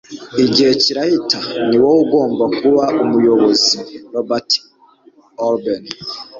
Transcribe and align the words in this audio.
igihe 0.45 0.71
kirahita. 0.83 1.39
ni 1.67 1.77
wowe 1.81 1.99
ugomba 2.05 2.43
kuba 2.57 2.83
umuyobozi.- 3.03 3.75
robert 4.13 4.49
orben 5.47 5.83